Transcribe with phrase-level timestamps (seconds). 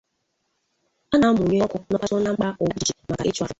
[1.13, 3.49] a na-amụnye ọkụ nọkaụtụ na mpaghara ụwa dị iche iche maka ịchụ afọ